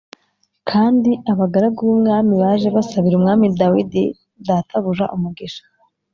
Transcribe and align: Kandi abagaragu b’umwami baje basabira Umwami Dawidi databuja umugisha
Kandi 0.69 1.11
abagaragu 1.31 1.79
b’umwami 1.87 2.33
baje 2.41 2.67
basabira 2.75 3.15
Umwami 3.17 3.45
Dawidi 3.59 4.03
databuja 4.47 5.05
umugisha 5.15 5.63